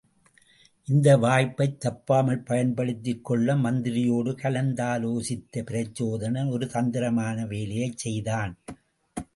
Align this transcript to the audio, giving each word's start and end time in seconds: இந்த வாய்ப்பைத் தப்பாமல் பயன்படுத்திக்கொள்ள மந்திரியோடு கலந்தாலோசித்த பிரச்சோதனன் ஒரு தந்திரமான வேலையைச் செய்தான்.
இந்த 0.87 1.17
வாய்ப்பைத் 1.17 1.75
தப்பாமல் 1.85 2.41
பயன்படுத்திக்கொள்ள 2.45 3.55
மந்திரியோடு 3.57 4.31
கலந்தாலோசித்த 4.41 5.63
பிரச்சோதனன் 5.63 6.49
ஒரு 6.49 6.67
தந்திரமான 6.67 7.45
வேலையைச் 7.45 7.97
செய்தான். 7.97 8.55